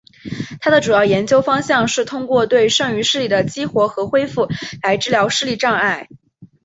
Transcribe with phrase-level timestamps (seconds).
[0.61, 4.47] 他的主要研究方向是通过对剩余视力的激活和恢复
[4.81, 6.07] 来治疗视力障碍。